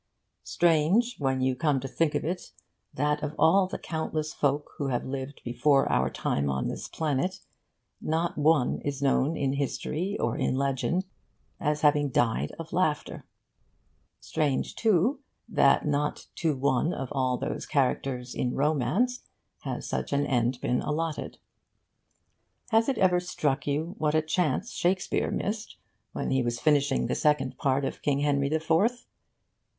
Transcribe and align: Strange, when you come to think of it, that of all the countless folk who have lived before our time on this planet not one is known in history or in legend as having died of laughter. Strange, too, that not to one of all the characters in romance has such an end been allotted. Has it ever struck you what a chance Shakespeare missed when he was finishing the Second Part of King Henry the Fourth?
Strange, 0.43 1.17
when 1.19 1.41
you 1.41 1.55
come 1.55 1.79
to 1.79 1.87
think 1.87 2.15
of 2.15 2.25
it, 2.25 2.53
that 2.91 3.21
of 3.21 3.35
all 3.37 3.67
the 3.67 3.77
countless 3.77 4.33
folk 4.33 4.71
who 4.79 4.87
have 4.87 5.05
lived 5.05 5.39
before 5.45 5.87
our 5.91 6.09
time 6.09 6.49
on 6.49 6.67
this 6.67 6.87
planet 6.87 7.39
not 8.01 8.35
one 8.35 8.79
is 8.81 9.03
known 9.03 9.37
in 9.37 9.53
history 9.53 10.17
or 10.19 10.35
in 10.35 10.55
legend 10.55 11.05
as 11.59 11.81
having 11.81 12.09
died 12.09 12.51
of 12.57 12.73
laughter. 12.73 13.25
Strange, 14.19 14.73
too, 14.73 15.19
that 15.47 15.85
not 15.85 16.25
to 16.33 16.55
one 16.57 16.95
of 16.95 17.09
all 17.11 17.37
the 17.37 17.63
characters 17.69 18.33
in 18.33 18.55
romance 18.55 19.21
has 19.59 19.87
such 19.87 20.11
an 20.11 20.25
end 20.25 20.59
been 20.61 20.81
allotted. 20.81 21.37
Has 22.71 22.89
it 22.89 22.97
ever 22.97 23.19
struck 23.19 23.67
you 23.67 23.93
what 23.99 24.15
a 24.15 24.23
chance 24.23 24.71
Shakespeare 24.71 25.29
missed 25.29 25.77
when 26.11 26.31
he 26.31 26.41
was 26.41 26.59
finishing 26.59 27.05
the 27.05 27.13
Second 27.13 27.59
Part 27.59 27.85
of 27.85 28.01
King 28.01 28.21
Henry 28.21 28.49
the 28.49 28.59
Fourth? 28.59 29.05